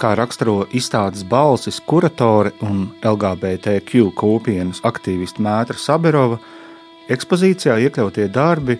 kā 0.00 0.14
raksturo 0.18 0.64
izstādes 0.76 1.24
balsis 1.28 1.80
kuratore 1.86 2.54
un 2.66 2.88
LGBTQ 3.04 4.10
kopienas 4.16 4.80
aktīviste 4.86 5.42
Mētra 5.44 5.78
Saberova, 5.78 6.40
ekspozīcijā 7.10 7.76
iekļautie 7.84 8.28
darbi 8.32 8.78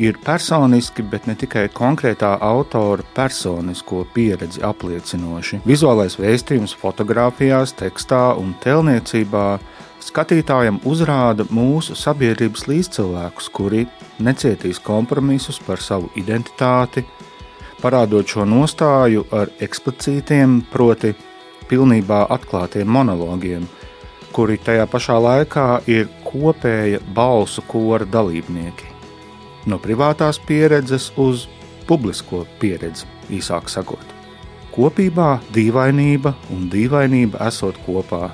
ir 0.00 0.18
personiski, 0.24 1.04
bet 1.06 1.28
ne 1.30 1.36
tikai 1.38 1.68
konkrētā 1.74 2.34
autora 2.42 3.04
personisko 3.14 4.04
pieredzi 4.14 4.62
apliecinoši. 4.66 5.60
Vizuālais 5.68 6.18
vēstījums 6.18 6.74
fotografijās, 6.80 7.76
tekstā 7.78 8.24
un 8.40 8.54
tēlniecībā 8.64 9.46
skatītājam 10.04 10.80
uzrāda 10.88 11.46
mūsu 11.54 11.96
sabiedrības 11.98 12.66
līdzcilvēkus, 12.68 13.50
kuri 13.54 13.84
necietīs 14.18 14.82
kompromisus 14.82 15.60
par 15.62 15.80
savu 15.82 16.10
identitāti, 16.18 17.04
parādot 17.84 18.28
šo 18.28 18.46
nostāju 18.48 19.26
ar 19.36 19.52
eksplicītiem, 19.62 20.62
proti, 20.72 21.12
pilnībā 21.68 22.24
atklātiem 22.32 22.88
monologiem, 22.88 23.68
kuri 24.32 24.56
tajā 24.64 24.88
pašā 24.90 25.18
laikā 25.20 25.68
ir 25.92 26.08
kopēja 26.24 27.02
balsu 27.14 27.62
kora 27.68 28.08
dalībnieki. 28.08 28.90
No 29.68 29.78
privātās 29.80 30.40
pieredzes 30.40 31.12
uz 31.20 31.46
publisko 31.88 32.42
pieredzi, 32.60 33.06
īsāk 33.30 33.70
sakot. 33.72 34.10
Kopībā 34.74 35.36
dīvainība 35.54 36.34
un 36.50 36.66
dīvainība 36.72 37.44
esot 37.46 37.78
kopā 37.86 38.32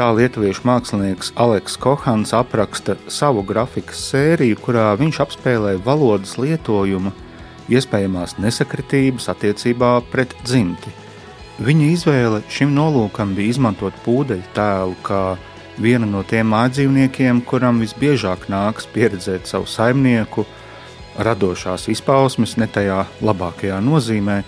Tā 0.00 0.06
lietuviešu 0.16 0.62
mākslinieks 0.64 1.32
Aleks 1.36 1.74
Kohans 1.76 2.30
apraksta 2.32 2.94
savu 3.10 3.42
grafikas 3.44 3.98
sēriju, 4.08 4.56
kurā 4.64 4.86
viņš 4.96 5.18
apspēlē 5.26 5.74
valodas 5.84 6.38
lietojumu, 6.40 7.10
iespējamās 7.70 8.38
nesakritības 8.42 9.28
attiecībā 9.32 9.92
pret 10.10 10.34
dzimti. 10.44 10.92
Viņa 11.60 11.88
izvēle 11.92 12.40
šim 12.48 12.72
nolūkam 12.72 13.34
bija 13.36 13.54
izmantot 13.54 13.96
pūdeļu 14.04 14.46
tēlu 14.56 14.96
kā 15.04 15.36
vienu 15.80 16.08
no 16.08 16.22
tiem 16.24 16.48
mājdzīvniekiem, 16.54 17.42
kuram 17.48 17.82
visbiežāk 17.82 18.48
nāks 18.52 18.88
pieredzēt 18.94 19.48
savu 19.48 19.68
saimnieku, 19.68 20.46
radošās 21.20 21.88
izpausmes 21.92 22.56
ne 22.60 22.68
tajā 22.70 23.02
labākajā 23.24 23.80
nozīmē, 23.84 24.40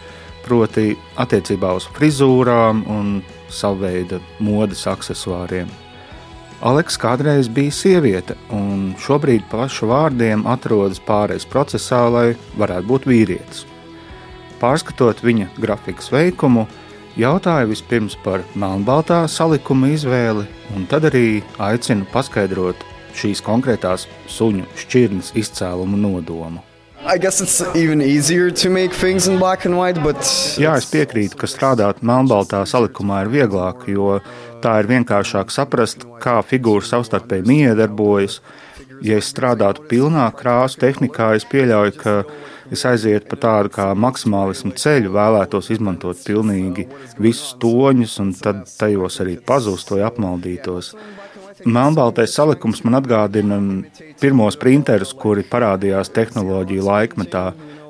proti, 0.47 0.97
attiecībā 1.21 1.75
uz 1.79 1.87
frizūrām 1.95 2.85
un 2.91 3.15
savveida 3.53 4.21
modes 4.41 4.87
accessoriem. 4.91 5.71
Aleks 6.63 6.95
kādreiz 6.95 7.49
bija 7.51 7.75
sieviete, 7.75 8.37
un 8.55 8.93
šobrīd 9.03 9.49
pašu 9.51 9.89
vārdiem 9.91 10.45
atrodas 10.47 11.01
pārējais 11.03 11.49
procesā, 11.51 12.05
lai 12.07 12.37
varētu 12.55 12.87
būt 12.87 13.09
vīrietis. 13.11 13.65
Pārskatot 14.61 15.25
viņa 15.27 15.49
grafikas 15.59 16.13
veikumu, 16.15 16.69
jautāju 17.19 17.73
vispirms 17.73 18.15
par 18.23 18.47
melnbaltā 18.55 19.25
salikuma 19.27 19.91
izvēli, 19.91 20.47
un 20.77 20.87
tad 20.87 21.11
arī 21.11 21.43
aicinu 21.59 22.07
paskaidrot 22.15 22.87
šīs 23.19 23.43
konkrētās 23.43 24.07
suņu 24.31 24.69
šķirnes 24.85 25.35
izcēluma 25.43 25.99
nodomu. 25.99 26.63
Jā, 30.63 30.77
es 30.79 30.87
piekrītu, 30.87 31.35
ka 31.41 31.51
strādāt 31.51 32.05
melnbaltā 32.07 32.63
salikumā 32.71 33.25
ir 33.25 33.33
vieglāk, 33.33 33.89
jo 33.91 34.21
tā 34.63 34.79
ir 34.83 34.91
vienkāršāk 34.91 35.53
saprast, 35.53 36.07
kā 36.23 36.39
figūra 36.47 36.87
savstarpēji 36.87 37.49
miedarbojas. 37.49 38.41
Ja 39.03 39.17
es 39.19 39.33
strādātu 39.33 39.83
pilnā 39.91 40.29
krāsu 40.39 40.79
tehnikā, 40.85 41.33
es 41.35 41.47
pieļauju, 41.51 41.95
ka 41.99 42.13
es 42.71 42.85
aizietu 42.87 43.33
pa 43.33 43.39
tādu 43.43 43.73
kā 43.75 43.89
maksimālismu 43.99 44.71
ceļu, 44.79 45.11
vēlētos 45.17 45.73
izmantot 45.75 46.23
pilnīgi 46.23 46.87
visus 47.19 47.57
toņus, 47.63 48.15
un 48.23 48.31
tad 48.39 48.63
tajos 48.79 49.19
arī 49.25 49.37
pazust 49.43 49.91
vai 49.91 50.05
apmaldītos. 50.07 50.93
Melnbaltais 51.67 52.33
salikums 52.35 52.81
man 52.87 52.99
atgādina 52.99 53.59
pirmos 54.23 54.57
printerus, 54.59 55.13
kuri 55.15 55.45
parādījās 55.51 56.11
tehnoloģiju 56.15 56.87
laikmetā. 56.87 57.45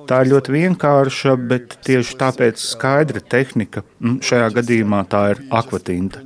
Tā 0.08 0.18
ir 0.24 0.32
ļoti 0.32 0.52
vienkārša, 0.56 1.36
bet 1.48 1.76
tieši 1.86 2.16
tāpēc 2.20 2.60
skaidra 2.60 3.22
tehnika. 3.22 3.84
Nu, 4.02 4.16
šajā 4.24 4.48
gadījumā 4.58 5.04
tā 5.12 5.22
ir 5.34 5.44
akvatinta. 5.54 6.24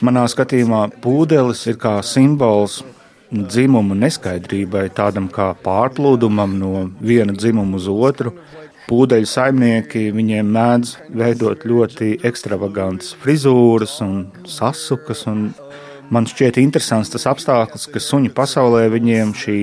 Manā 0.00 0.24
skatījumā 0.30 0.86
pūdelis 1.04 1.66
ir 1.68 1.76
kā 1.82 1.98
simbols 2.06 2.80
dzimumu 3.32 3.96
neskaidrībai, 3.98 4.86
tādam 4.96 5.28
kā 5.32 5.52
pārplūdumam 5.64 6.56
no 6.60 6.86
viena 7.00 7.34
dzimuma 7.36 7.76
uz 7.76 7.88
otru. 7.92 8.32
Pūdeļu 8.88 9.28
saimnieki 9.28 10.08
viņiem 10.16 10.48
mēdz 10.56 10.96
veidot 11.16 11.66
ļoti 11.68 12.16
ekstravagantas 12.28 13.12
frizūras 13.22 14.00
un 14.04 14.26
sasukas, 14.48 15.26
un 15.30 15.50
Man 16.12 16.26
šķiet 16.28 16.58
interesants 16.60 17.08
tas 17.08 17.24
apstākļus, 17.30 17.86
ka 17.88 18.00
suņu 18.02 18.34
pasaulē 18.36 18.82
viņiem 18.92 19.30
šī 19.32 19.58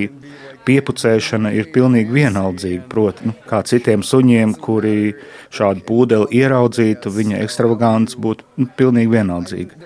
piepucēšana 0.70 1.52
ir 1.58 1.70
pilnīgi 1.74 2.14
vienaldzīga. 2.14 2.86
Proti, 2.92 3.30
nu, 3.30 3.36
kā 3.50 3.62
citiem 3.68 4.04
suņiem, 4.06 4.56
kuri 4.62 5.14
šādu 5.56 5.84
pūdeli 5.88 6.42
ieraudzītu, 6.42 7.14
viņa 7.16 7.42
ekstravagants 7.44 8.18
būtu 8.22 8.46
nu, 8.62 8.70
pilnīgi 8.80 9.14
vienaldzīga. 9.18 9.80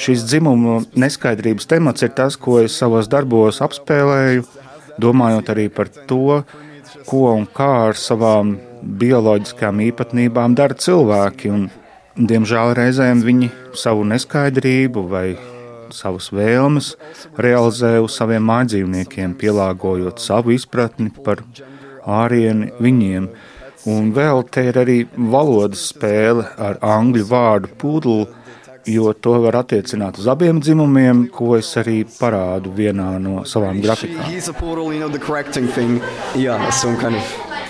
Šis 0.00 0.26
dzimuma 0.28 0.82
neskaidrības 1.00 1.68
temats 1.70 2.04
ir 2.06 2.12
tas, 2.16 2.36
ko 2.40 2.60
es 2.62 2.76
savos 2.78 3.08
darbos 3.12 3.62
apspēlēju, 3.64 4.44
domājot 5.02 5.50
arī 5.54 5.70
par 5.72 5.90
to, 5.90 6.42
ko 7.08 7.24
un 7.34 7.48
kā 7.48 7.70
ar 7.88 7.98
savām 7.98 8.58
bioloģiskām 8.84 9.80
īpatnībām 9.88 10.54
dara 10.56 10.76
cilvēki. 10.78 11.50
Un 11.52 11.66
Diemžēl 12.14 12.76
reizēm 12.78 13.24
viņi 13.26 13.48
savu 13.74 14.04
neskaidrību 14.06 15.02
vai 15.10 15.32
savas 15.92 16.30
vēlmes 16.34 16.94
realizē 17.40 17.96
uz 18.04 18.16
saviem 18.18 18.44
mājdzīvniekiem, 18.48 19.34
pielāgojot 19.40 20.22
savu 20.22 20.54
izpratni 20.54 21.10
par 21.24 21.42
ārieni 22.04 22.70
viņiem. 22.80 23.28
Un 23.90 24.12
vēl 24.16 24.46
te 24.48 24.64
ir 24.70 24.78
arī 24.80 24.98
valodas 25.14 25.90
spēle 25.90 26.46
ar 26.56 26.78
angļu 26.80 27.26
vārdu 27.28 27.72
pudlu, 27.80 28.20
jo 28.88 29.12
to 29.12 29.34
var 29.44 29.60
attiecināt 29.60 30.20
uz 30.20 30.28
abiem 30.28 30.60
dzimumiem, 30.60 31.26
ko 31.32 31.56
es 31.58 31.72
arī 31.80 32.02
parādu 32.16 32.72
vienā 32.76 33.10
no 33.20 33.44
savām 33.48 33.80
grafikām 33.84 34.28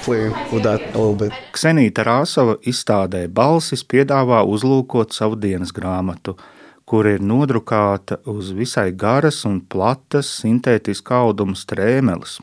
play 0.04 0.28
with 0.52 0.62
that 0.62 0.80
a 0.94 0.98
little 0.98 1.16
bit. 1.16 1.32
Ksenīta 1.56 2.04
Rāsova 2.04 2.58
izstādē 2.68 3.24
balsis 3.32 3.84
piedāvā 3.88 4.42
uzlūkot 4.44 5.16
savu 5.16 5.38
dienas 5.40 5.72
grāmatu, 5.72 6.36
kur 6.84 7.06
ir 7.08 7.22
nodrukāta 7.24 8.18
uz 8.28 8.52
visai 8.56 8.90
garas 8.92 9.44
un 9.48 9.60
platas 9.60 10.30
sintētiska 10.42 11.22
auduma 11.24 11.56
strēmeles. 11.56 12.38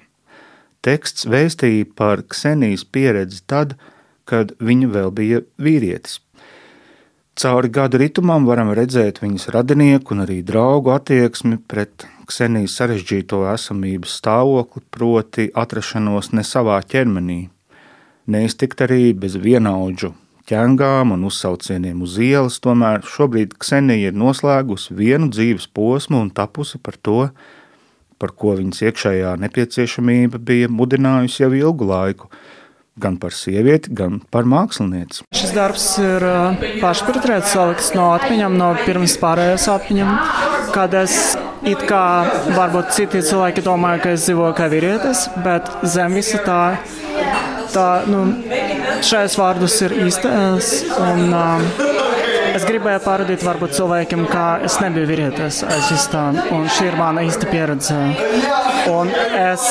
Teksts 0.81 1.27
vēstīja 1.29 1.85
par 1.95 2.23
Ksenijas 2.25 2.83
pieredzi 2.89 3.43
tad, 3.45 3.75
kad 4.25 4.55
viņa 4.57 4.89
vēl 4.95 5.11
bija 5.13 5.41
vīrietis. 5.61 6.19
Cauri 7.41 7.69
gadu 7.73 8.01
ritumam 8.01 8.47
varam 8.49 8.73
redzēt 8.75 9.21
viņas 9.21 9.47
radinieku 9.55 10.15
un 10.15 10.25
arī 10.25 10.41
draugu 10.45 10.91
attieksmi 10.93 11.61
pret 11.69 12.07
Ksenijas 12.27 12.75
sarežģīto 12.79 13.43
esamības 13.53 14.17
stāvokli, 14.19 14.83
proti, 14.89 15.47
atrašanos 15.53 16.33
ne 16.33 16.43
savā 16.47 16.81
ķermenī. 16.81 17.39
Neiztikt 18.31 18.83
arī 18.85 19.13
bez 19.17 19.37
vienaudžu 19.37 20.13
ķēngām 20.51 21.15
un 21.15 21.25
uzsaucieniem 21.29 22.03
uz 22.03 22.19
ielas, 22.19 22.59
tomēr 22.63 23.05
šobrīd 23.07 23.55
Ksenija 23.61 24.11
ir 24.11 24.17
noslēgusi 24.19 24.95
vienu 24.97 25.31
dzīves 25.31 25.69
posmu 25.71 26.19
un 26.25 26.31
tapusi 26.35 26.81
par 26.83 26.99
to, 26.99 27.19
par 28.21 28.35
ko 28.37 28.57
viņas 28.59 28.83
iekšējā 28.89 29.35
nepieciešamība 29.41 30.41
bija 30.45 30.71
mudinājusi 30.71 31.45
jau 31.45 31.53
ilgu 31.57 31.87
laiku 31.89 32.29
gan 33.01 33.15
par 33.17 33.33
sievieti, 33.33 33.89
gan 33.95 34.19
par 34.33 34.45
mākslinieci. 34.49 35.23
Šis 35.33 35.53
darbs 35.55 35.85
ir 36.03 36.25
pašportrēts, 36.81 37.53
salikts 37.55 37.93
no 37.95 38.11
atmiņām, 38.17 38.57
no 38.59 38.73
pirms 38.83 39.15
pārējās 39.21 39.69
atmiņām, 39.71 40.11
kad 40.75 40.93
es 40.99 41.15
it 41.67 41.85
kā 41.87 42.03
varbūt 42.51 42.91
citi 42.97 43.23
cilvēki 43.25 43.63
domāju, 43.65 44.03
ka 44.03 44.13
es 44.17 44.27
dzīvoju 44.27 44.57
kā 44.57 44.67
vīrietis, 44.71 45.27
bet 45.45 45.71
zem 45.87 46.19
visa 46.19 46.43
tā, 46.45 46.61
tā 47.71 47.87
nu, 48.11 48.25
šais 49.05 49.37
vārdus 49.39 49.79
ir 49.85 49.97
īstais. 50.05 50.73
Un, 50.99 51.33
uh, 51.33 51.99
Es 52.51 52.65
gribēju 52.67 52.99
parādīt 53.05 53.43
varbūt 53.47 53.77
cilvēkiem, 53.77 54.25
ka 54.27 54.41
es 54.67 54.73
nebiju 54.83 55.07
vīrietis 55.07 55.61
aizstāvā, 55.63 56.43
un 56.51 56.65
šī 56.67 56.89
ir 56.89 56.97
mana 56.99 57.23
īsta 57.23 57.47
pieredze. 57.47 57.95
Un 58.91 59.11
es 59.15 59.63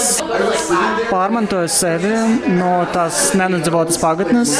pārmantoju 1.10 1.68
sevi 1.70 2.14
no 2.56 2.72
tās 2.94 3.34
nenudzīvotas 3.36 4.00
pagatnes. 4.00 4.54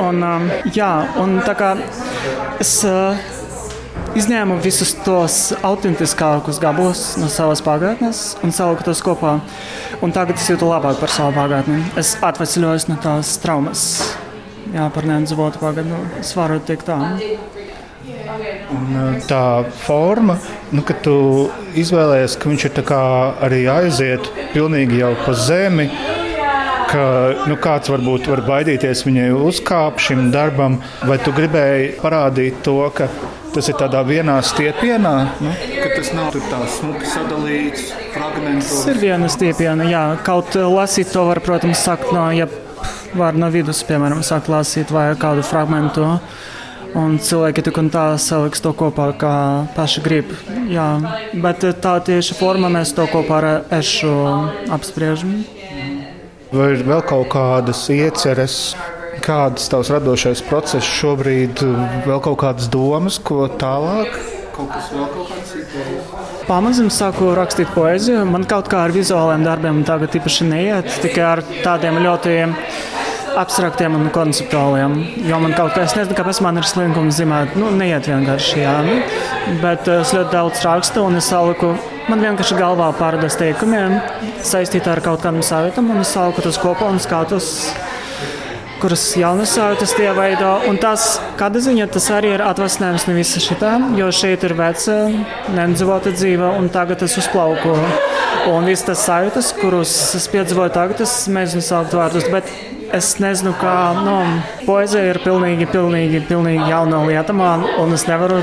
Un, 0.00 0.24
um, 0.24 0.48
jā, 0.72 0.90
un 1.20 1.36
tā 1.44 1.56
kā 1.60 1.74
es 2.62 2.78
uh, 2.88 3.20
izņēmu 4.18 4.58
visus 4.62 4.92
tos 5.04 5.38
autentiskākus 5.66 6.60
gabalus 6.62 7.06
no 7.20 7.30
savas 7.32 7.62
pagātnes 7.64 8.34
un 8.46 8.54
saliku 8.54 8.86
tos 8.86 9.02
kopā. 9.04 9.38
Un 10.02 10.14
tagad 10.14 10.38
es 10.38 10.50
jūtu 10.50 10.68
labāk 10.70 11.00
par 11.00 11.12
savu 11.12 11.34
pagātni. 11.36 11.80
Es 11.98 12.14
atvesļojos 12.22 12.88
no 12.90 12.98
tās 13.02 13.36
traumas 13.42 13.86
jā, 14.74 14.88
par 14.94 15.06
nedzīvotu 15.08 15.60
pagaidu 15.62 16.00
es 16.20 16.32
varu 16.36 16.60
tikt 16.66 16.88
tā. 16.90 16.98
Un 18.74 19.20
tā 19.28 19.44
forma, 19.84 20.36
nu, 20.74 20.82
kad 20.86 21.00
tu 21.04 21.14
izvēlējies, 21.78 22.36
ka 22.40 22.50
viņš 22.50 22.66
ir 22.68 22.80
arī 22.94 23.60
aiziet 23.70 24.28
pilnīgi 24.52 25.00
jau 25.00 25.12
pa 25.24 25.34
zemi, 25.38 25.88
ka 26.90 27.04
nu, 27.48 27.56
kāds 27.60 27.90
varbūt 27.92 28.28
var 28.30 28.44
baidīties 28.48 29.04
viņai 29.06 29.30
uzkāpt 29.48 30.02
šim 30.04 30.28
darbam, 30.34 30.80
vai 31.08 31.18
tu 31.22 31.32
gribēji 31.34 31.94
parādīt 32.02 32.60
to, 32.66 32.78
ka 32.94 33.08
tas 33.54 33.68
ir 33.70 33.76
tādā 33.78 34.02
vienā 34.06 34.34
stiepienā, 34.44 35.14
nu, 35.44 35.52
ka 35.78 35.90
tas 35.94 36.10
nav 36.16 36.34
tā 36.34 36.60
smuki 36.76 37.08
sadalīts, 37.08 37.92
fragmentos. 38.14 38.72
Tas 38.72 38.90
ir 38.92 39.00
viena 39.02 39.30
stiepiena, 39.30 39.86
jā, 39.90 40.04
kaut 40.26 40.56
lasīt 40.58 41.12
to 41.14 41.24
var, 41.28 41.40
protams, 41.44 41.82
sakt 41.86 42.10
no, 42.14 42.26
ja 42.34 42.48
var 43.14 43.38
no 43.38 43.50
vidus, 43.54 43.84
piemēram, 43.86 44.24
sākt 44.26 44.50
lasīt 44.50 44.90
vai 44.94 45.12
kādu 45.18 45.44
fragmentu. 45.46 46.08
Un 46.94 47.16
cilvēki 47.18 47.64
tik 47.66 47.78
un 47.80 47.88
tā 47.90 48.04
saliks 48.22 48.60
to 48.62 48.70
kopā, 48.78 49.08
kā 49.18 49.34
paši 49.74 50.02
grib. 50.04 50.30
Jā, 50.70 50.86
bet 51.42 51.66
tā 51.82 51.96
tieši 52.06 52.36
forma 52.38 52.70
mēs 52.70 52.94
to 52.94 53.06
kopā 53.10 53.40
ar 53.40 53.48
ešu 53.80 54.12
apspriežam. 54.74 55.40
Vai 56.54 56.68
ir 56.76 56.84
vēl 56.86 57.02
kaut 57.02 57.32
kādas 57.32 57.80
ieceres, 57.90 58.76
kādas 59.24 59.68
tavs 59.72 59.90
radošais 59.94 60.44
process 60.48 60.88
šobrīd, 61.00 61.64
vēl 62.04 62.22
kaut 62.24 62.40
kādas 62.44 62.68
domas, 62.72 63.18
ko 63.18 63.46
tālāk? 63.60 64.12
Kaut 64.54 64.70
kas 64.70 64.90
vēl 64.94 65.08
kaut 65.10 65.30
kāds 65.32 65.54
idejas? 65.58 66.10
Pamazām 66.44 66.90
sāku 66.92 67.32
rakstīt 67.34 67.70
poeziju. 67.74 68.20
Man 68.28 68.44
kaut 68.48 68.68
kā 68.70 68.84
ar 68.84 68.92
vizuāliem 68.94 69.46
darbiem 69.46 69.80
tagad 69.88 70.14
īpaši 70.18 70.46
neiet, 70.50 70.90
tikai 71.02 71.24
ar 71.24 71.42
tādiem 71.64 71.98
ļoti 72.04 72.36
abstraktiem 73.40 73.96
un 73.98 74.10
konceptuāliem. 74.14 74.94
Jo 75.26 75.40
man 75.42 75.56
kaut 75.56 75.74
kas, 75.74 75.96
nezinu, 75.98 76.14
kāpēc 76.18 76.40
man 76.44 76.60
ir 76.60 76.68
slinkums 76.68 77.18
zīmēt, 77.18 77.56
nu, 77.58 77.72
neiet 77.74 78.06
vienkārši, 78.10 78.60
jā. 78.62 78.76
Bet 79.64 79.90
es 79.90 80.14
ļoti 80.14 80.30
daudz 80.36 80.62
rakstu 80.66 81.02
un 81.08 81.18
es 81.18 81.32
saliku, 81.32 81.72
man 82.10 82.22
vienkārši 82.22 82.60
galvā 82.60 82.92
pārdas 83.00 83.40
teikumiem 83.40 83.98
saistīta 84.44 84.94
ar 84.94 85.02
kaut 85.02 85.24
kādam 85.24 85.42
sajūtam 85.42 85.90
un 85.90 86.04
es 86.04 86.14
saliku 86.14 86.44
tos 86.44 86.60
kopā 86.62 86.92
un 86.92 87.02
skatos 87.02 87.50
kuras 88.84 89.04
jaunas 89.16 89.54
sajūtas 89.56 89.94
tie 89.96 90.10
veido. 90.12 90.50
Un 90.68 90.76
tas, 90.80 91.16
kāda 91.40 91.62
ziņa, 91.64 91.86
tas 91.94 92.10
arī 92.12 92.34
ir 92.36 92.44
atvasinājums 92.44 93.06
no 93.08 93.14
visa 93.16 93.40
šitā, 93.40 93.72
jo 93.96 94.10
šeit 94.12 94.44
ir 94.44 94.52
veca, 94.58 94.98
nedzīvota 95.56 96.12
dzīve, 96.12 96.50
un 96.60 96.68
tagad 96.74 97.06
es 97.06 97.16
uzplauku. 97.22 97.72
Un 98.52 98.68
viss 98.68 98.84
tas 98.84 99.06
sajūtas, 99.06 99.54
kurus 99.56 99.94
es 100.18 100.28
piedzīvoju 100.28 100.74
tagad, 100.74 101.00
es 101.06 101.24
mēģinu 101.32 101.64
saukt 101.64 101.96
vārdus, 101.96 102.28
bet 102.32 102.52
Es 102.94 103.08
nezinu, 103.18 103.50
kā 103.58 103.72
nu, 104.06 104.12
poezija 104.68 105.08
ir 105.10 105.18
pilnīgi, 105.24 105.66
pilnīgi, 105.66 106.20
pilnīgi 106.28 106.68
jauna 106.70 107.00
lieta 107.08 107.34
man, 107.34 107.64
un 107.82 107.96
es 107.96 108.04
nevaru 108.06 108.38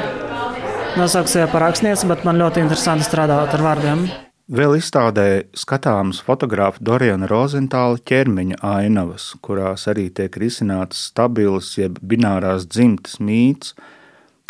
nosaukt 0.99 1.31
sevi 1.31 1.47
par 1.53 1.69
rakstnieci, 1.69 2.09
bet 2.09 2.25
man 2.27 2.41
ļoti 2.41 2.65
interesanti 2.65 3.07
strādāt 3.07 3.55
ar 3.55 3.63
vārdiem. 3.69 4.03
Vēl 4.51 4.73
izstādē 4.75 5.45
skatāmas 5.55 6.17
fotografa 6.27 6.81
Doriana 6.83 7.23
Rozentāla 7.29 8.01
ķermeņa 8.03 8.57
ainavas, 8.67 9.29
kurās 9.39 9.85
arī 9.87 10.09
tiek 10.11 10.35
risināts 10.41 11.05
stabils 11.07 11.69
jeb 11.77 12.01
binārās 12.03 12.65
dzimtas 12.67 13.21
mīts, 13.23 13.71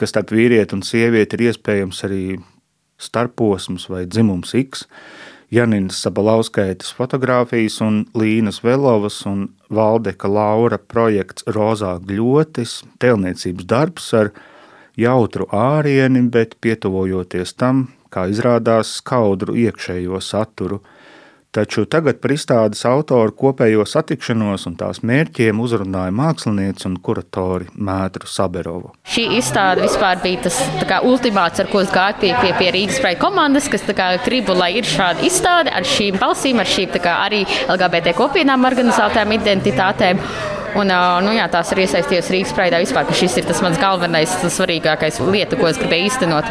kas 0.01 0.09
starp 0.09 0.33
vīrieti 0.33 0.73
un 0.73 0.81
sievieti 0.81 1.37
ir 1.37 1.43
iespējams 1.51 2.01
arī 2.09 2.23
starposms 2.97 3.85
vai 3.93 4.07
dzimums 4.09 4.55
X. 4.57 4.87
Janinas 5.53 6.01
Sabalauskaitas 6.01 6.89
fotografijas 6.97 7.77
un 7.85 8.07
Līnas 8.17 8.63
Velovas 8.65 9.21
un 9.29 9.51
Valdeka 9.69 10.33
Laura 10.33 10.81
projekts 10.81 11.45
Rozā 11.45 11.99
Gļotis, 12.01 12.79
tēlniecības 12.97 13.69
darbs 13.69 14.13
ar 14.17 14.33
jautru 14.97 15.45
ārieni, 15.53 16.25
bet 16.25 16.57
pietuvojoties 16.57 17.53
tam, 17.53 17.91
kā 18.11 18.27
izrādās 18.31 18.97
skaudru 19.01 19.57
iekšējo 19.67 20.21
saturu– 20.21 20.81
Taču 21.51 21.81
tagad 21.83 22.21
par 22.23 22.31
izstādes 22.31 22.85
autoru 22.87 23.33
kopējo 23.35 23.83
satikšanos 23.83 24.63
un 24.69 24.77
tās 24.79 25.01
mērķiem 25.03 25.57
uzrunāja 25.59 26.13
mākslinieci 26.15 26.87
un 26.87 26.93
kuratori 27.03 27.67
Mētru 27.75 28.29
Saberovu. 28.31 28.93
Šī 29.11 29.25
izstāde 29.35 29.83
vispār 29.83 30.21
bija 30.23 30.45
tas 30.45 30.61
kā, 30.87 31.01
ultimāts, 31.03 31.59
ar 31.59 31.67
ko 31.73 31.83
es 31.83 31.91
gāju 31.91 32.21
pie, 32.23 32.31
pie, 32.39 32.53
pie 32.55 32.71
Rīgas 32.77 33.01
projekta 33.03 33.25
komandas, 33.25 33.67
kas 33.73 33.83
kā, 33.83 34.07
gribu, 34.23 34.55
lai 34.55 34.71
ir 34.79 34.87
šāda 34.87 35.27
izstāde 35.27 35.75
ar 35.75 35.91
šīm 35.91 36.23
balsīm, 36.23 36.63
ar 36.63 36.71
šīm 36.71 36.95
kā, 36.95 37.19
arī 37.27 37.43
LGBT 37.67 38.15
kopienām 38.15 38.71
organizētām 38.71 39.35
identitātēm. 39.35 40.23
Un, 40.79 40.87
nu, 41.27 41.35
jā, 41.35 41.51
tās 41.51 41.75
ir 41.75 41.83
iesaistījusies 41.83 42.31
Rīgas 42.31 42.55
projektā 42.55 42.79
vispār, 42.79 43.11
ka 43.11 43.23
šis 43.25 43.41
ir 43.41 43.51
tas 43.51 43.59
mans 43.59 43.75
galvenais, 43.81 44.39
tas 44.39 44.55
svarīgākais 44.55 45.19
lieta, 45.27 45.59
ko 45.59 45.67
es 45.67 45.83
gribēju 45.83 46.13
īstenot 46.13 46.47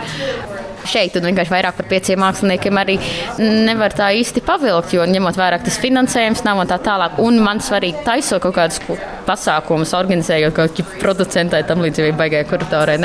šeit, 0.89 1.17
vienkārši 1.21 1.55
vairāk 1.55 1.79
par 1.79 1.89
pieciem 1.91 2.21
māksliniekiem 2.23 2.81
arī 2.81 2.99
nevar 3.39 3.95
tā 3.97 4.11
īsti 4.17 4.43
pavilkt, 4.47 4.95
jo 4.97 5.07
ņemot 5.07 5.39
vērā, 5.39 5.61
tas 5.65 5.79
finansējums 5.83 6.45
nav 6.47 6.63
un 6.63 6.71
tā 6.71 6.81
tālāk. 6.83 7.19
Un 7.23 7.41
man 7.45 7.63
svarīgi 7.65 8.05
taisot 8.07 8.43
kaut 8.45 8.57
kādus 8.57 8.81
pasākumus, 9.27 9.93
organizējot 9.97 10.55
kaut 10.57 10.75
kādu 10.77 11.01
producentai, 11.01 11.63
tam 11.69 11.83
līdzīgi 11.85 12.17
baigai 12.19 12.43
kuratorai. 12.49 12.99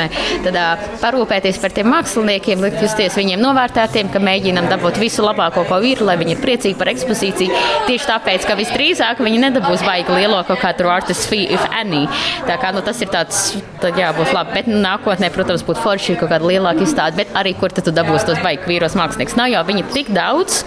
Tad 0.44 0.58
parūpēties 1.02 1.60
par 1.62 1.74
tiem 1.76 1.90
māksliniekiem, 1.92 2.62
likt 2.64 2.82
justies 2.84 3.16
viņiem 3.18 3.42
novērtētiem, 3.42 4.10
ka 4.12 4.22
mēģinam 4.22 4.68
dabūt 4.72 5.00
visu 5.00 5.24
labāko, 5.24 5.66
ko 5.68 5.80
ir, 5.86 6.02
lai 6.06 6.16
viņi 6.20 6.36
ir 6.36 6.42
priecīgi 6.42 6.78
par 6.78 6.90
ekspozīciju. 6.92 7.62
Tieši 7.86 8.10
tāpēc, 8.10 8.46
ka 8.48 8.56
visdrīzāk 8.58 9.22
viņi 9.24 9.42
nedabūs 9.46 9.84
baigi 9.86 10.16
lielo 10.16 10.40
kaut 10.48 10.62
kādu 10.62 10.90
artist 10.92 11.28
fee, 11.30 11.46
if 11.54 11.62
any. 11.76 12.04
Tā 12.48 12.58
kā 12.62 12.72
nu, 12.74 12.82
tas 12.86 13.00
ir 13.04 13.10
tāds, 13.12 13.42
tad 13.82 13.98
jā, 13.98 14.12
būs 14.16 14.32
labi. 14.34 14.56
Bet 14.56 14.70
nu, 14.70 14.80
nākotnē, 14.82 15.30
protams, 15.34 15.64
būtu 15.66 15.82
forši 15.84 16.18
kaut 16.20 16.32
kāda 16.32 16.48
lielāka 16.48 16.84
izstāde, 16.86 17.20
bet 17.22 17.34
arī 17.38 17.54
kur 17.58 17.65
tu 17.74 17.94
dabūsi 17.94 18.28
tos 18.28 18.42
baigi 18.44 18.68
vīros 18.68 18.94
mākslinieks. 18.98 19.36
Nav 19.38 19.50
jau 19.52 19.64
viņi 19.66 19.86
tik 19.94 20.12
daudz. 20.14 20.62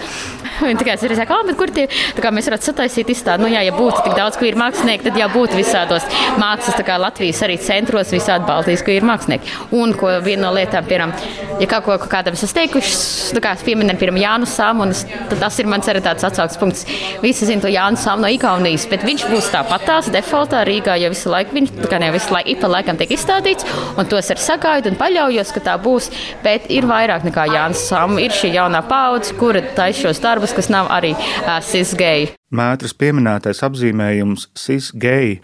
Viņi 0.68 0.80
tikai 0.80 0.96
ir 1.06 1.14
saka, 1.16 1.40
ah, 1.40 1.52
kur 1.56 1.72
tie 1.74 1.86
mēs 2.30 2.48
varētu 2.50 2.68
sataisīt 2.70 3.10
izstādi. 3.14 3.44
Nu, 3.44 3.50
jā, 3.50 3.62
ja 3.64 3.74
būtu 3.74 4.04
tik 4.04 4.16
daudz 4.18 4.38
kvīru 4.40 4.60
mākslinieku, 4.60 5.06
tad 5.08 5.18
jau 5.18 5.28
būtu 5.32 5.58
visādos 5.58 6.06
mākslas, 6.40 6.78
kā 6.86 6.98
Latvijas 7.00 7.40
arī 7.46 7.56
centros, 7.62 8.12
visādi 8.14 8.46
Baltijas 8.48 8.84
kvīru 8.86 9.08
mākslinieki. 9.08 9.56
Un 9.76 9.94
ko 9.98 10.12
viena 10.24 10.46
no 10.46 10.52
lietām, 10.56 10.86
piemēram, 10.88 11.14
ja 11.60 11.68
kaut 11.70 11.86
ko 11.86 11.96
kādam 12.10 12.36
esmu 12.36 12.50
teikuši, 12.56 13.40
kā 13.42 13.54
pieminam, 13.64 13.98
piemēram, 14.00 14.20
Jānu 14.20 14.48
Sāmu, 14.50 14.88
tad 15.30 15.38
tas 15.42 15.58
ir 15.62 15.68
mans 15.70 15.88
arī 15.90 16.02
tāds 16.04 16.26
atsauks 16.26 16.58
punkts. 16.60 16.86
Visi 17.24 17.48
zina 17.48 17.64
to 17.64 17.72
Jānu 17.72 18.00
Sāmu 18.00 18.26
no 18.26 18.32
Igaunijas, 18.32 18.86
bet 18.90 19.04
viņš 19.06 19.26
būs 19.30 19.50
tāpat 19.54 19.86
tās 19.88 20.10
defaultā 20.12 20.62
Rīgā, 20.68 20.96
jo 21.00 21.12
visu 21.14 21.32
laiku 21.32 21.56
viņš, 21.56 21.74
tā 21.80 21.90
kā 21.90 22.00
ne 22.02 22.10
visu 22.14 22.34
laiku, 22.34 22.54
ik 22.54 22.62
pa 22.62 22.70
laikam 22.72 23.00
tiek 23.00 23.14
izstādīts, 23.16 23.66
un 23.96 24.08
tos 24.10 24.30
ar 24.32 24.40
sagaidu 24.40 24.92
un 24.92 24.98
paļaujos, 25.00 25.52
ka 25.56 25.64
tā 25.70 25.76
būs, 25.80 26.10
bet 26.44 26.68
ir 26.72 26.88
vairāk 26.90 27.26
nekā 27.28 27.46
Jānis 27.54 27.84
Sāmu. 27.88 28.20
Ir 28.22 28.34
šī 28.34 28.52
jaunā 28.56 28.82
paudze, 28.88 29.34
kura 29.38 29.62
taisa 29.76 30.08
šos 30.08 30.22
darbus 30.22 30.49
darbus, 30.50 30.56
kas 30.56 30.70
nav 30.70 30.88
arī 30.90 31.14
uh, 31.14 31.60
cis-geji. 31.62 32.34
Mētras 32.50 32.94
pieminētais 32.94 33.62
apzīmējums 33.62 34.50
cis-geji 34.54 35.40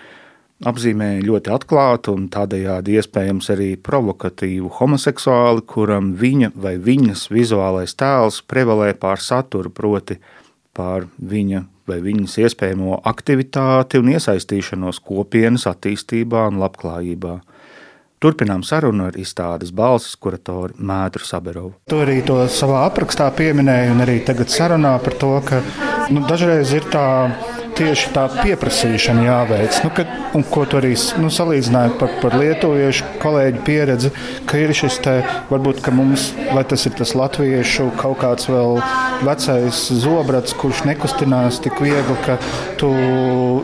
apzīmē 0.66 1.20
ļoti 1.22 1.52
atklātu 1.52 2.14
un 2.16 2.28
tādējādi 2.32 2.96
iespējams 2.96 3.50
arī 3.52 3.76
provokatīvu 3.76 4.70
homoseksuāli, 4.78 5.62
kuram 5.66 6.14
viņa 6.16 6.52
vai 6.54 6.76
viņas 6.78 7.28
vizuālais 7.30 7.94
tēls 7.94 8.42
prevalē 8.48 8.94
pār 8.94 9.20
saturu, 9.20 9.70
proti 9.70 10.18
pār 10.74 11.06
viņa 11.18 11.64
vai 11.86 12.00
viņas 12.00 12.38
iespējamo 12.42 13.02
aktivitāti 13.04 14.00
un 14.00 14.10
iesaistīšanos 14.16 15.00
kopienas 15.04 15.68
attīstībā 15.70 16.48
un 16.50 16.58
labklājībā. 16.58 17.36
Turpinām 18.26 18.64
sarunu 18.66 19.04
ar 19.06 19.14
izstādes 19.22 19.68
balsis 19.70 20.16
kuratoru 20.18 20.74
Mētru 20.82 21.22
Saberovu. 21.22 21.76
Tu 21.86 21.98
arī 22.02 22.16
to 22.26 22.40
savā 22.50 22.80
aprakstā 22.88 23.28
pieminēji, 23.38 23.92
un 23.92 24.02
arī 24.02 24.16
tagad 24.26 24.50
sarunā 24.50 24.96
par 25.04 25.14
to, 25.20 25.28
ka 25.46 25.60
nu, 26.10 26.24
dažreiz 26.26 26.72
ir 26.74 26.88
tā 26.90 27.06
tieši 27.78 28.10
tā 28.16 28.24
pieprasīšana 28.32 29.28
jāveic. 29.28 29.78
Nu, 29.84 29.92
kad, 29.94 30.10
un 30.34 30.42
ko 30.50 30.64
tu 30.66 30.80
arī 30.80 30.96
nu, 31.22 31.30
salīdzināji 31.30 31.94
par, 32.00 32.16
par 32.24 32.34
lietuviešu 32.40 33.12
kolēģu 33.22 33.62
pieredzi, 33.68 34.10
ka 34.50 34.58
ir 34.58 34.74
šis 34.74 34.98
te, 35.04 35.14
varbūt, 35.52 35.84
ka 35.84 35.94
mums, 35.94 36.32
vai 36.56 36.64
tas 36.66 36.82
ir 36.88 36.96
tas 36.98 37.14
latviešu 37.14 37.92
kaut 38.00 38.18
kāds 38.24 38.50
vēl 38.50 38.80
vecais 39.28 39.84
zobrats, 40.02 40.56
kurš 40.58 40.82
nekustinās 40.88 41.62
tik 41.62 41.78
viegli, 41.84 42.18
ka 42.26 42.40
tu 42.82 42.90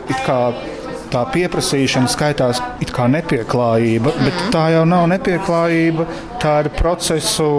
it 0.07 0.23
kā 0.23 0.39
tā 1.13 1.23
pieprasīšana 1.33 2.09
skaitās 2.11 2.61
kā 2.93 3.07
nepieklājība, 3.13 4.13
mm. 4.13 4.27
bet 4.27 4.45
tā 4.53 4.67
jau 4.75 4.83
nav 4.89 5.07
nepieklājība, 5.13 6.07
tā 6.41 6.59
ir 6.63 6.71
procesu 6.77 7.49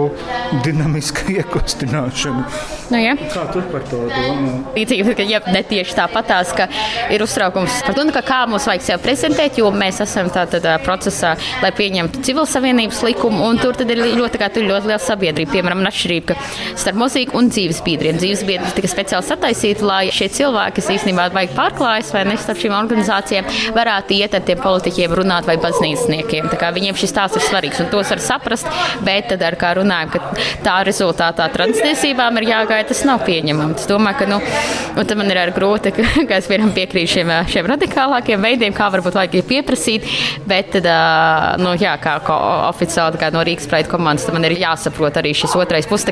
dinamiska 0.65 1.29
iekustināšana. 1.39 2.47
Nu, 2.91 2.99
ja. 3.01 3.15
Kā 3.17 3.45
tu 3.49 3.61
par 3.71 3.81
to 3.89 4.03
domā? 4.05 4.51
Līdzīgi, 4.75 5.15
ka 5.17 5.25
ja 5.25 5.39
ne 5.49 5.61
tieši 5.65 5.95
tāpatās, 5.97 6.51
ka 6.55 6.67
ir 7.13 7.23
uztraukums 7.25 7.79
par 7.85 7.95
to, 7.97 8.03
nu, 8.05 8.13
kā 8.13 8.41
mums 8.49 8.67
vajag 8.69 8.83
sevi 8.85 9.03
prezentēt, 9.07 9.57
jo 9.59 9.71
mēs 9.73 10.01
esam 10.05 10.29
tādā 10.33 10.75
procesā, 10.85 11.33
lai 11.63 11.71
pieņemtu 11.75 12.21
civil 12.25 12.45
savienības 12.49 13.01
likumu, 13.07 13.41
un 13.49 13.57
tur 13.61 13.77
ir 13.81 14.03
ļoti, 14.19 14.41
kā, 14.41 14.51
tur 14.53 14.67
ļoti 14.67 14.91
liela 14.91 15.01
sabiedrība. 15.01 15.53
Piemēram, 15.55 15.81
atšķirība 15.89 16.37
starp 16.75 16.99
mūziku 17.01 17.39
un 17.39 17.49
dzīves 17.49 17.81
biedriem. 17.85 18.19
Dzīves 18.21 18.45
biedri 18.47 18.73
tika 18.77 18.91
speciāli 18.91 19.29
sataisīti, 19.29 19.85
lai 19.85 20.03
šie 20.13 20.29
cilvēki, 20.37 20.77
kas 20.79 20.91
īstenībā 20.97 21.27
vajag 21.35 21.55
pārklājas 21.57 22.13
vai 22.13 22.25
ne 22.29 22.37
starp 22.41 22.61
šīm 22.61 22.77
organizācijām, 22.77 23.49
varētu 23.75 24.17
iet 24.19 24.37
ar 24.37 24.45
tiem 24.45 24.61
politiķiem 24.61 25.17
runāt 25.21 25.49
vai 25.49 25.57
baznīcniekiem. 25.63 26.51
Viņiem 26.75 26.97
šis 26.99 27.15
tās 27.15 27.37
ir 27.37 27.45
svarīgs, 27.45 27.81
un 27.81 27.91
tos 27.93 28.11
var 28.13 28.21
saprast, 28.23 28.69
bet 29.05 29.29
tad 29.31 29.45
ar 29.47 29.57
kā 29.59 29.75
runājam, 29.79 30.15
ka 30.15 30.45
tā 30.65 30.79
rezultātā 30.87 31.47
transtiesībām 31.53 32.41
ir 32.41 32.49
jāgaida 32.51 32.74
vai 32.75 32.83
tas 32.87 33.01
nav 33.07 33.23
pieņemams. 33.25 33.83
Es 33.83 33.89
domāju, 33.89 34.21
ka 34.21 34.27
nu, 34.29 34.39
man 35.19 35.31
ir 35.31 35.51
grūti, 35.55 35.93
ka, 35.95 36.05
ka 36.29 36.39
es 36.39 36.49
vienam 36.51 36.73
piekrītu 36.75 37.13
šiem, 37.15 37.31
šiem 37.51 37.69
radikālākiem 37.71 38.43
veidiem, 38.43 38.75
kā 38.75 38.89
varbūt 38.93 39.17
vajag 39.19 39.37
pieprasīt. 39.49 40.07
Bet, 40.49 40.75
tad, 40.75 40.87
nu, 41.61 41.75
jā, 41.79 41.95
kā, 42.01 42.17
kā 42.25 42.37
oficiāli 42.69 43.21
kā 43.21 43.31
no 43.33 43.43
Rīgas 43.45 43.69
Pride 43.71 43.91
komandas, 43.91 44.27
man 44.33 44.47
ir 44.47 44.57
jāsaprot 44.59 45.19
arī 45.21 45.33
šis 45.37 45.55
otrais 45.59 45.87
puses. 45.89 46.03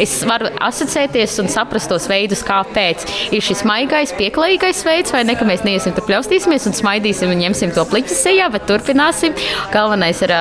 Es 0.00 0.14
varu 0.26 0.48
asociēties 0.64 1.36
un 1.42 1.50
saprast 1.52 1.90
tos 1.90 2.06
veidus, 2.10 2.44
kāpēc 2.46 3.04
ir 3.34 3.44
šis 3.44 3.64
maigais, 3.68 4.14
pieklājīgais 4.16 4.84
veids, 4.86 5.12
vai 5.14 5.24
ne, 5.28 5.36
ka 5.38 5.46
mēs 5.48 5.66
neiesim 5.66 5.94
tur 5.96 6.06
pļaustīsimies 6.08 6.68
un 6.70 6.78
smaidīsim 6.78 7.32
un 7.34 7.42
ņemsim 7.44 7.74
to 7.76 7.84
pliķi 7.90 8.16
sejā, 8.16 8.48
bet 8.54 8.68
turpināsim. 8.70 9.36
Galvenais 9.74 10.24
ir 10.24 10.34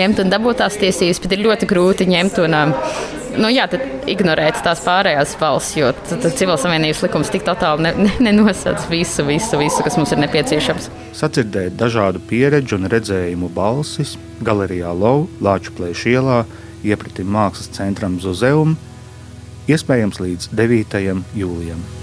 ņemt 0.00 0.24
un 0.24 0.34
dabūt 0.34 0.62
tās 0.64 0.80
tiesības, 0.80 1.22
bet 1.22 1.36
ir 1.36 1.46
ļoti 1.46 1.70
grūti 1.70 2.10
ņemt 2.10 2.44
un 2.46 2.60
nu, 3.38 3.50
jā, 3.52 3.66
ignorēt 4.10 4.60
tās 4.64 4.82
pārējās 4.84 5.36
valsts, 5.40 5.76
jo 5.78 5.90
civilsavienības 6.08 7.04
likums 7.06 7.30
tik 7.32 7.44
totāli 7.46 7.86
ne, 7.86 7.92
ne, 8.06 8.12
nenosadz 8.30 8.88
visu, 8.90 9.24
visu, 9.28 9.60
visu, 9.60 9.84
kas 9.86 9.98
mums 10.00 10.14
ir 10.14 10.22
nepieciešams. 10.24 10.90
Sacirdēt 11.20 11.78
dažādu 11.80 12.22
pieredžu 12.30 12.80
un 12.80 12.90
redzējumu 12.92 13.52
balsis 13.54 14.16
galerijā 14.44 14.92
Lau, 14.96 15.28
Lāču 15.44 15.74
plēšu 15.76 16.14
ielā, 16.16 16.42
iepratim 16.86 17.30
mākslas 17.34 17.72
centram 17.76 18.18
Zozeum, 18.22 18.76
iespējams 19.70 20.22
līdz 20.22 20.52
9. 20.56 21.24
jūlijam. 21.36 21.99